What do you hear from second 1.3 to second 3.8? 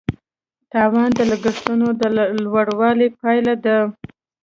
لګښتونو د لوړوالي پایله ده.